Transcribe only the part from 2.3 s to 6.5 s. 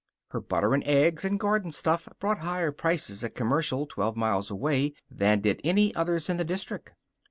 higher prices at Commercial, twelve miles away, than did any other's in the